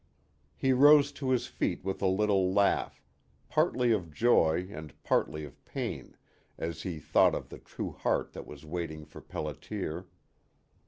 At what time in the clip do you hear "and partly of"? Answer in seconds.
4.71-5.63